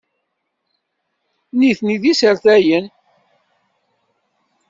Nitni 1.57 1.97
d 2.01 2.03
isertayen. 2.11 2.85